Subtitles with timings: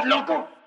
[0.00, 0.59] ¿Estás loco?